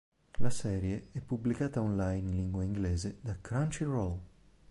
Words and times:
La 0.39 0.49
serie 0.49 1.09
è 1.11 1.19
pubblicata 1.19 1.79
online 1.79 2.17
in 2.27 2.31
lingua 2.35 2.63
inglese 2.63 3.19
da 3.21 3.37
Crunchyroll. 3.39 4.19